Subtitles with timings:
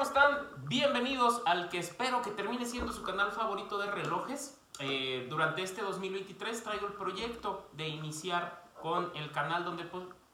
[0.00, 0.48] ¿cómo están?
[0.66, 4.58] Bienvenidos al que espero que termine siendo su canal favorito de relojes.
[4.78, 9.84] Eh, durante este 2023 traigo el proyecto de iniciar con el canal donde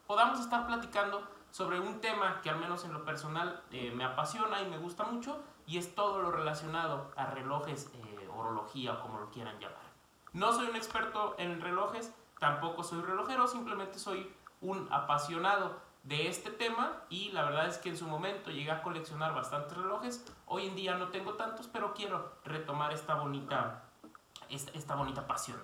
[0.05, 4.61] podamos estar platicando sobre un tema que al menos en lo personal eh, me apasiona
[4.61, 9.19] y me gusta mucho y es todo lo relacionado a relojes, eh, orología o como
[9.19, 9.83] lo quieran llamar.
[10.31, 16.51] No soy un experto en relojes, tampoco soy relojero, simplemente soy un apasionado de este
[16.51, 20.25] tema y la verdad es que en su momento llegué a coleccionar bastantes relojes.
[20.45, 23.83] Hoy en día no tengo tantos, pero quiero retomar esta bonita,
[24.49, 25.57] esta, bonita pasión.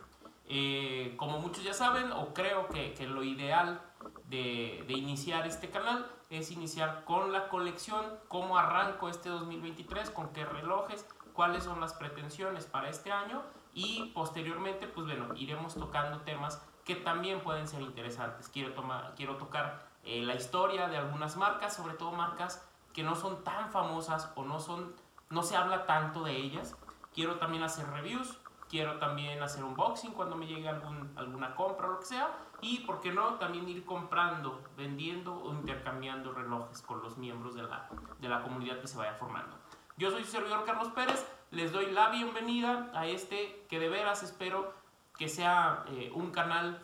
[0.47, 3.81] Eh, como muchos ya saben, o creo que, lo ideal
[4.25, 10.33] de, de, iniciar este canal es iniciar con la colección, cómo arranco este 2023, con
[10.33, 13.41] qué relojes, cuáles son las pretensiones para este año
[13.73, 18.49] y posteriormente, pues bueno, iremos tocando temas que también pueden ser interesantes.
[18.49, 23.16] Quiero, tomar, quiero tocar eh, la historia de algunas marcas, sobre todo marcas que no
[23.16, 24.95] son tan famosas o no, son,
[25.30, 26.75] no se habla tanto de ellas.
[27.14, 32.00] Quiero también hacer reviews, quiero también hacer unboxing cuando me llegue alguna compra o lo
[32.00, 32.30] que sea.
[32.61, 37.64] Y, ¿por qué no?, también ir comprando, vendiendo o intercambiando relojes con los miembros de
[37.64, 37.89] la,
[38.20, 39.58] de la comunidad que se vaya formando.
[39.97, 44.23] Yo soy su servidor Carlos Pérez, les doy la bienvenida a este que de veras
[44.23, 44.73] espero
[45.17, 46.81] que sea eh, un canal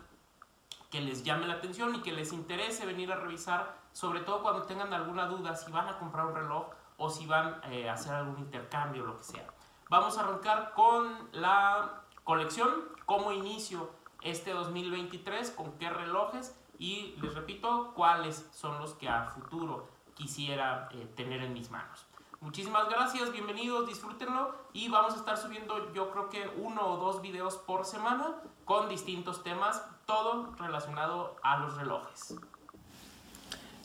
[0.90, 4.62] que les llame la atención y que les interese venir a revisar, sobre todo cuando
[4.62, 6.66] tengan alguna duda si van a comprar un reloj
[6.96, 9.46] o si van eh, a hacer algún intercambio o lo que sea.
[9.88, 12.70] Vamos a arrancar con la colección,
[13.06, 13.90] cómo inicio
[14.22, 20.88] este 2023, con qué relojes y les repito cuáles son los que a futuro quisiera
[20.92, 22.06] eh, tener en mis manos.
[22.40, 27.20] Muchísimas gracias, bienvenidos, disfrútenlo y vamos a estar subiendo yo creo que uno o dos
[27.20, 32.34] videos por semana con distintos temas, todo relacionado a los relojes.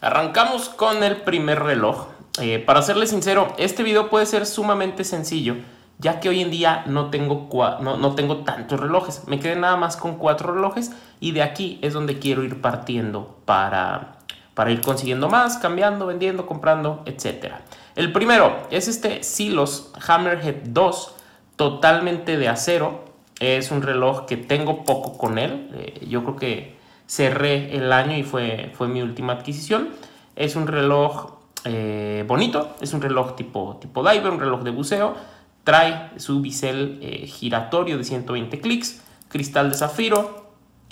[0.01, 2.07] Arrancamos con el primer reloj.
[2.41, 5.55] Eh, para serles sincero, este video puede ser sumamente sencillo,
[5.99, 7.47] ya que hoy en día no tengo,
[7.79, 9.27] no, no tengo tantos relojes.
[9.27, 13.37] Me quedé nada más con cuatro relojes y de aquí es donde quiero ir partiendo
[13.45, 14.17] para,
[14.55, 17.53] para ir consiguiendo más, cambiando, vendiendo, comprando, etc.
[17.95, 21.15] El primero es este Silos Hammerhead 2,
[21.55, 23.14] totalmente de acero.
[23.39, 25.69] Es un reloj que tengo poco con él.
[25.73, 26.75] Eh, yo creo que
[27.07, 29.89] cerré el año y fue, fue mi última adquisición.
[30.35, 31.33] Es un reloj
[31.65, 35.15] eh, bonito, es un reloj tipo, tipo diver, un reloj de buceo.
[35.63, 40.45] Trae su bisel eh, giratorio de 120 clics, cristal de zafiro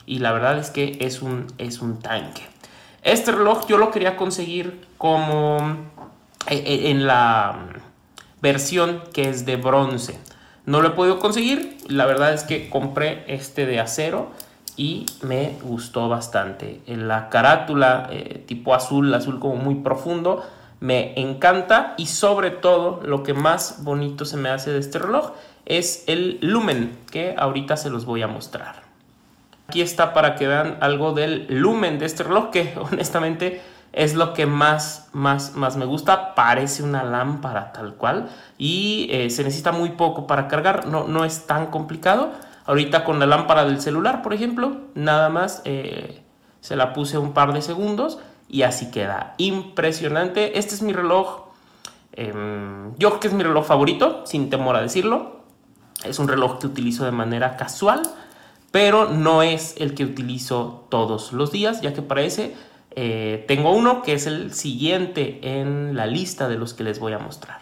[0.06, 2.42] y la verdad es que es un, es un tanque.
[3.04, 5.58] Este reloj yo lo quería conseguir como
[6.48, 7.68] en la
[8.42, 10.20] versión que es de bronce.
[10.66, 11.78] No lo he podido conseguir.
[11.88, 14.32] La verdad es que compré este de acero
[14.76, 16.82] y me gustó bastante.
[16.88, 20.44] La carátula eh, tipo azul, azul como muy profundo,
[20.80, 25.32] me encanta y sobre todo lo que más bonito se me hace de este reloj
[25.66, 28.84] es el lumen que ahorita se los voy a mostrar.
[29.68, 33.62] Aquí está para que vean algo del lumen de este reloj que honestamente
[33.94, 36.36] es lo que más, más, más me gusta.
[36.36, 41.24] Parece una lámpara tal cual y eh, se necesita muy poco para cargar, no, no
[41.24, 42.32] es tan complicado.
[42.66, 46.24] Ahorita con la lámpara del celular, por ejemplo, nada más eh,
[46.60, 49.36] se la puse un par de segundos y así queda.
[49.38, 50.58] Impresionante.
[50.58, 51.50] Este es mi reloj.
[52.14, 55.44] Em, yo creo que es mi reloj favorito, sin temor a decirlo.
[56.04, 58.02] Es un reloj que utilizo de manera casual,
[58.72, 62.56] pero no es el que utilizo todos los días, ya que para ese
[62.96, 67.14] eh, tengo uno que es el siguiente en la lista de los que les voy
[67.14, 67.62] a mostrar.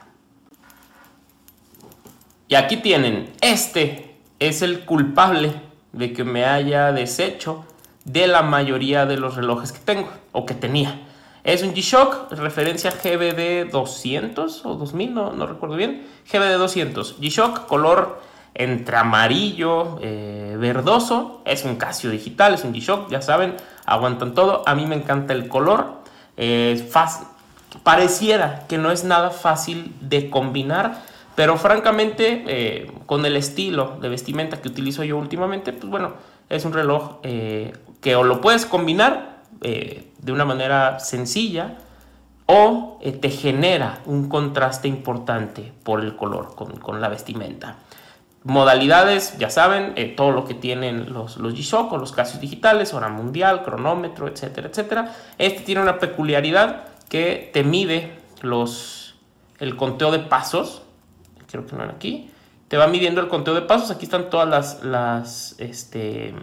[2.47, 5.53] Y aquí tienen, este es el culpable
[5.94, 7.66] de que me haya deshecho
[8.06, 11.00] de la mayoría de los relojes que tengo o que tenía.
[11.44, 16.06] Es un G-Shock, referencia GBD 200 o 2000, no, no recuerdo bien.
[16.31, 18.22] GBD 200, G-Shock, color
[18.53, 21.41] entre amarillo, eh, verdoso.
[21.46, 23.56] Es un Casio digital, es un G-Shock, ya saben,
[23.86, 24.64] aguantan todo.
[24.68, 26.02] A mí me encanta el color.
[26.38, 26.90] Eh,
[27.84, 31.02] pareciera que no es nada fácil de combinar,
[31.35, 36.14] pero francamente, eh, con el estilo de vestimenta que utilizo yo últimamente, pues bueno,
[36.50, 41.78] es un reloj que o lo puedes combinar de una manera sencilla
[42.46, 47.78] o te genera un contraste importante por el color con la vestimenta.
[48.43, 52.93] Modalidades, ya saben, eh, todo lo que tienen los, los G-Shock o los Casios digitales,
[52.93, 55.16] hora mundial, cronómetro, etcétera, etcétera.
[55.38, 59.16] Este tiene una peculiaridad que te mide los,
[59.59, 60.82] el conteo de pasos.
[61.52, 62.32] Creo que no aquí.
[62.67, 63.91] Te va midiendo el conteo de pasos.
[63.91, 66.34] Aquí están todas las, las este,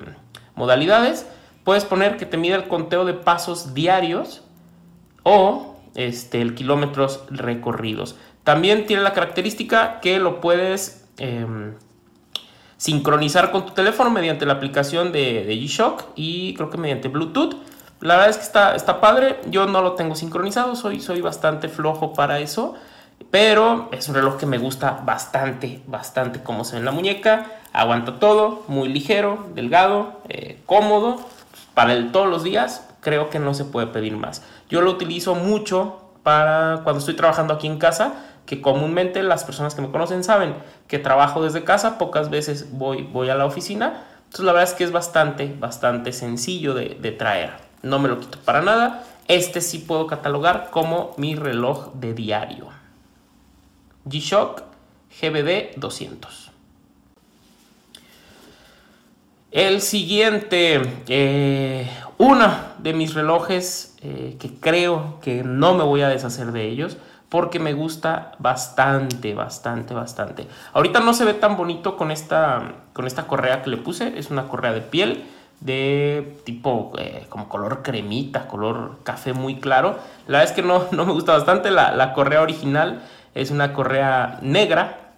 [0.55, 1.27] modalidades.
[1.65, 4.43] Puedes poner que te mide el conteo de pasos diarios
[5.25, 8.17] o este, el kilómetros recorridos.
[8.45, 11.75] También tiene la característica que lo puedes em,
[12.79, 17.57] sincronizar con tu teléfono mediante la aplicación de, de G-Shock y creo que mediante Bluetooth.
[18.01, 19.41] La verdad es que está, está padre.
[19.51, 22.75] Yo no lo tengo sincronizado, soy, soy bastante flojo para eso.
[23.31, 27.47] Pero es un reloj que me gusta bastante, bastante como se ve en la muñeca.
[27.73, 31.17] Aguanta todo, muy ligero, delgado, eh, cómodo.
[31.75, 34.43] Para todos los días creo que no se puede pedir más.
[34.71, 38.15] Yo lo utilizo mucho para cuando estoy trabajando aquí en casa,
[38.49, 40.55] que comúnmente las personas que me conocen saben
[40.87, 44.05] que trabajo desde casa, pocas veces voy, voy a la oficina.
[44.25, 47.53] Entonces la verdad es que es bastante, bastante sencillo de, de traer.
[47.83, 49.05] No me lo quito para nada.
[49.29, 52.69] Este sí puedo catalogar como mi reloj de diario.
[54.07, 54.63] G-Shock
[55.21, 56.51] GBD 200.
[59.51, 66.09] El siguiente, eh, uno de mis relojes eh, que creo que no me voy a
[66.09, 66.97] deshacer de ellos
[67.29, 70.47] porque me gusta bastante, bastante, bastante.
[70.73, 74.31] Ahorita no se ve tan bonito con esta, con esta correa que le puse, es
[74.31, 75.25] una correa de piel
[75.61, 79.99] de tipo eh, como color cremita, color café muy claro.
[80.27, 83.03] La verdad es que no, no me gusta bastante, la, la correa original
[83.35, 85.09] es una correa negra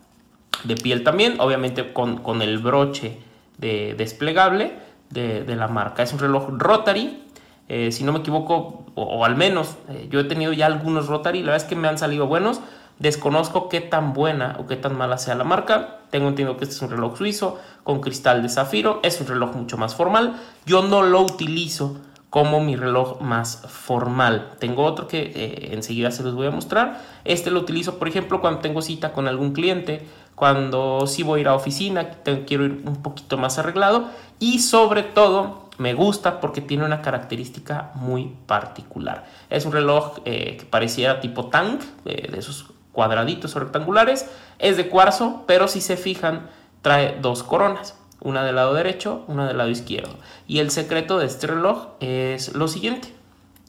[0.64, 3.18] de piel también, obviamente con, el broche
[3.58, 4.72] de desplegable
[5.10, 6.02] de, la marca.
[6.02, 7.24] Es un reloj Rotary,
[7.72, 11.38] eh, si no me equivoco, o, al menos eh, yo he tenido ya algunos Rotary,
[11.38, 12.60] la verdad es que me han salido buenos.
[12.98, 16.00] Desconozco qué tan buena o qué tan mala sea la marca.
[16.10, 18.98] Tengo entendido que este es un reloj suizo con cristal de zafiro.
[19.04, 20.34] Es un reloj mucho más formal.
[20.66, 24.50] Yo no lo utilizo como mi reloj más formal.
[24.58, 27.00] Tengo otro que eh, enseguida se los voy a mostrar.
[27.24, 31.40] Este lo utilizo, por ejemplo, cuando tengo cita con algún cliente, cuando sí voy a
[31.42, 32.10] ir a oficina,
[32.46, 37.90] quiero ir un poquito más arreglado y sobre todo me gusta porque tiene una característica
[37.94, 39.24] muy particular.
[39.48, 44.28] Es un reloj eh, que pareciera tipo tank, eh, de esos cuadraditos o rectangulares.
[44.58, 46.50] Es de cuarzo, pero si se fijan,
[46.82, 50.14] trae dos coronas una del lado derecho, una del lado izquierdo.
[50.46, 53.14] Y el secreto de este reloj es lo siguiente,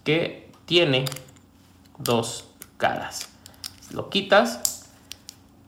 [0.03, 1.05] que tiene
[1.97, 3.29] dos caras.
[3.91, 4.89] Lo quitas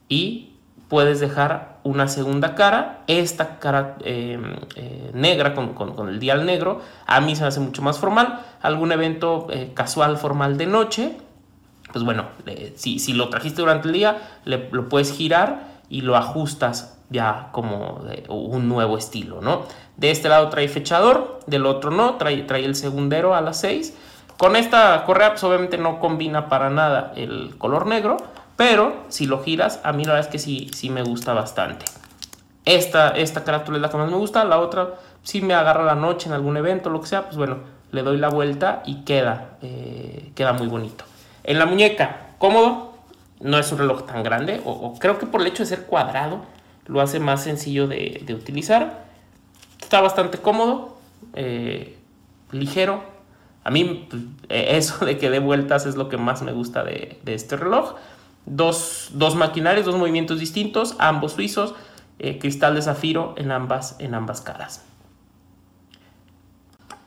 [0.10, 0.53] y
[0.94, 3.00] puedes dejar una segunda cara.
[3.08, 4.38] Esta cara eh,
[4.76, 8.42] eh, negra con, el dial negro a mí se me hace mucho más formal.
[8.62, 11.18] Algún evento eh, casual formal de noche.
[11.92, 12.28] Pues bueno,
[12.76, 18.04] si, si, lo trajiste durante el día, lo puedes girar y lo ajustas ya como
[18.30, 19.64] un nuevo estilo, ¿no?
[19.98, 23.98] De este lado trae fechador, del otro no, trae, trae el segundero a las 6.
[24.38, 28.18] Con esta correa pues obviamente no combina para nada el color negro,
[28.64, 31.84] pero si lo giras, a mí la verdad es que sí, sí me gusta bastante.
[32.64, 35.96] Esta, esta carátula es la que más me gusta, la otra si me agarra la
[35.96, 37.58] noche en algún evento, lo que sea, pues bueno,
[37.92, 41.04] le doy la vuelta y queda, eh, queda muy bonito.
[41.44, 42.94] En la muñeca, cómodo,
[43.42, 46.42] no es un reloj tan grande, o creo que por el hecho de ser cuadrado,
[46.86, 49.04] lo hace más sencillo de, utilizar.
[49.82, 50.98] Está bastante cómodo,
[51.34, 51.98] eh,
[52.52, 53.04] ligero.
[53.64, 56.84] A mí pues, e, eso de que dé vueltas es lo que más me gusta
[56.84, 57.96] de, este reloj.
[58.46, 61.76] Dos, dos, maquinarios, dos movimientos distintos, ambos suizos,
[62.20, 64.84] eh, cristal de zafiro en ambas, en ambas caras.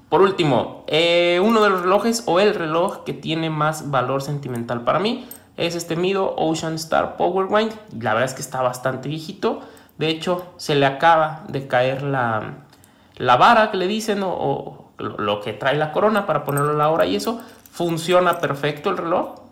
[0.09, 4.83] Por último, eh, uno de los relojes o el reloj que tiene más valor sentimental
[4.83, 7.73] para mí es este Mido Ocean Star Power Wind.
[8.01, 9.61] La verdad es que está bastante viejito.
[9.99, 12.59] De hecho, se le acaba de caer la,
[13.17, 16.91] la vara que le dicen o, lo que trae la corona para ponerlo a la
[16.91, 17.41] hora y eso.
[17.73, 19.46] Funciona perfecto el reloj.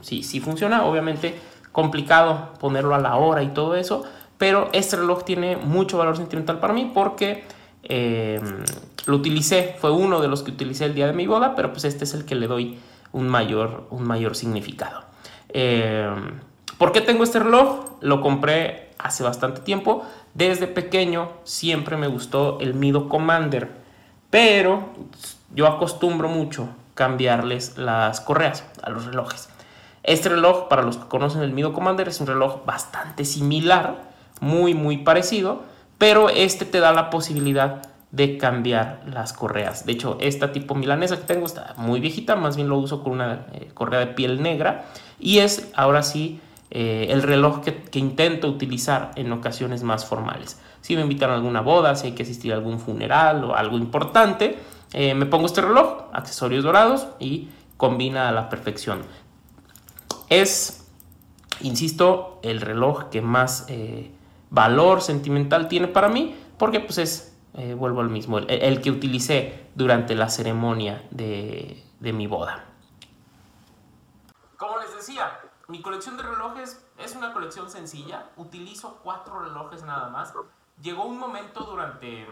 [0.00, 0.84] Sí, sí funciona.
[0.84, 1.38] Obviamente
[1.72, 4.04] complicado ponerlo a la hora y todo eso.
[4.36, 7.44] Pero este reloj tiene mucho valor sentimental para mí porque
[7.82, 8.40] eh,
[9.06, 9.76] lo utilicé.
[9.80, 11.54] Fue uno de los que utilicé el día de mi boda.
[11.54, 12.78] Pero pues este es el que le doy
[13.12, 15.02] un mayor, un mayor significado.
[15.48, 16.08] Eh,
[16.78, 17.86] ¿Por qué tengo este reloj?
[18.00, 20.04] Lo compré hace bastante tiempo.
[20.34, 23.70] Desde pequeño siempre me gustó el Mido Commander,
[24.30, 24.90] pero
[25.54, 29.48] yo acostumbro mucho cambiarles las correas a los relojes.
[30.08, 34.08] Este reloj, para los que conocen el Mido Commander, es un reloj bastante similar,
[34.40, 35.60] muy muy parecido,
[35.98, 39.84] pero este te da la posibilidad de cambiar las correas.
[39.84, 43.12] De hecho, esta tipo milanesa que tengo está muy viejita, más bien lo uso con
[43.12, 44.86] una eh, correa de piel negra
[45.20, 50.58] y es ahora sí eh, el reloj que, intento utilizar en ocasiones más formales.
[50.80, 53.76] Si me invitan a alguna boda, si hay que asistir a algún funeral o algo
[53.76, 54.58] importante,
[54.94, 59.00] eh, me pongo este reloj, accesorios dorados y combina a la perfección.
[60.28, 60.86] Es,
[61.60, 63.66] insisto, el reloj que más
[64.50, 69.70] valor sentimental tiene para mí porque pues es eh, vuelvo al mismo, el, que utilicé
[69.74, 72.64] durante la ceremonia de, mi boda.
[74.56, 78.30] Como les decía, mi colección de relojes es una colección sencilla.
[78.36, 80.32] Utilizo cuatro relojes nada más.
[80.80, 82.28] Llegó un momento durante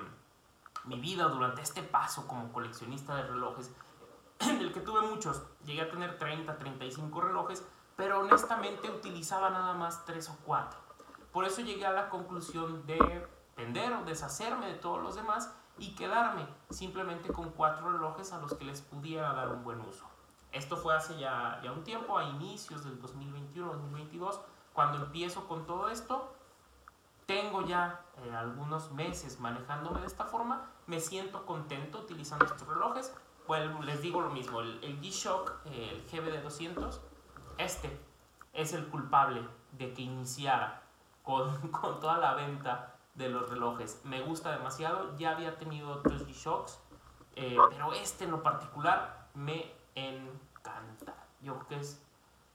[0.84, 3.72] mi vida, durante este paso como coleccionista de relojes,
[4.40, 5.42] en el que tuve muchos.
[5.64, 7.64] Llegué a tener 30, 35 relojes,
[7.96, 10.78] pero honestamente utilizaba nada más 3 o 4.
[11.32, 15.94] Por eso llegué a la conclusión de vender o deshacerme de todos los demás y
[15.94, 20.06] quedarme simplemente con cuatro relojes a los que les pudiera dar un buen uso.
[20.52, 24.40] Esto fue hace ya, ya un tiempo, a inicios del 2021-2022,
[24.72, 26.32] cuando empiezo con todo esto.
[27.26, 33.14] Tengo ya eh, algunos meses manejándome de esta forma, me siento contento utilizando estos relojes.
[33.46, 37.00] Pues les digo lo mismo, el, G-Shock, el GBD 200,
[37.58, 37.98] este
[38.52, 40.82] es el culpable de que iniciara
[41.22, 44.00] con, con toda la venta de los relojes.
[44.04, 46.78] Me gusta demasiado, ya había tenido otros G-Shocks,
[47.34, 51.14] eh, pero este en lo particular me encanta.
[51.40, 52.02] Yo creo que es,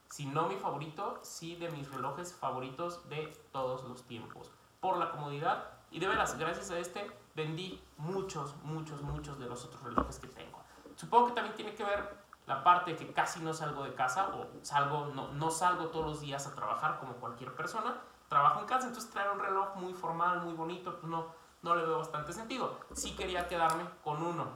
[0.09, 4.51] si no mi favorito, sí de mis relojes favoritos de todos los tiempos.
[4.79, 9.65] Por la comodidad y de veras, gracias a este vendí muchos, muchos, muchos de los
[9.65, 10.59] otros relojes que tengo.
[10.95, 14.47] Supongo que también tiene que ver la parte que casi no salgo de casa o
[14.63, 18.01] salgo, no, no salgo todos los días a trabajar como cualquier persona.
[18.27, 21.27] Trabajo en casa, entonces traer un reloj muy formal, muy bonito, pues no,
[21.61, 22.79] no le veo bastante sentido.
[22.93, 24.47] Sí quería quedarme con uno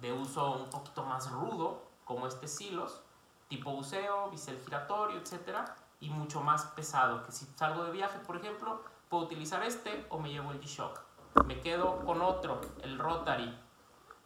[0.00, 3.02] de uso un poquito más rudo, como este Silos,
[3.48, 5.58] tipo buceo, bisel giratorio, etc.
[6.00, 10.18] Y mucho más pesado, que si salgo de viaje, por ejemplo, puedo utilizar este o
[10.18, 11.00] me llevo el G-Shock.
[11.46, 13.56] Me quedo con otro, el Rotary,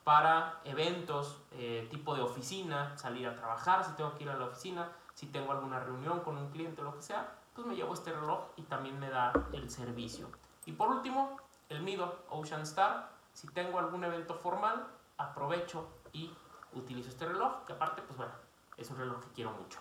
[0.06, 4.44] para eventos eh, tipo de oficina, salir a trabajar si tengo que ir a la
[4.44, 7.92] oficina, si tengo alguna reunión con un cliente o lo que sea, pues me llevo
[7.92, 10.28] este reloj y también me da el servicio.
[10.64, 11.36] Y por último,
[11.68, 13.10] el Mido Ocean Star.
[13.32, 14.86] Si tengo algún evento formal,
[15.18, 16.32] aprovecho y
[16.75, 18.32] utilizo este reloj, que aparte, pues bueno,
[18.76, 19.80] es un reloj que quiero mucho.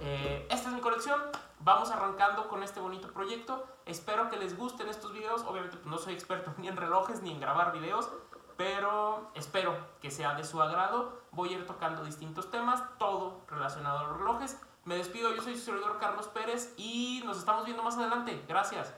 [0.00, 1.18] Eh, esta es mi colección,
[1.60, 3.66] vamos arrancando con este bonito proyecto.
[3.86, 7.32] Espero que les gusten estos videos, obviamente pues, no soy experto ni en relojes ni
[7.32, 8.10] en grabar videos,
[8.56, 11.22] pero espero que sea de su agrado.
[11.32, 14.60] Voy a ir tocando distintos temas, todo relacionado a los relojes.
[14.84, 18.44] Me despido, yo soy su servidor Carlos Pérez y nos estamos viendo más adelante.
[18.48, 18.92] Gracias.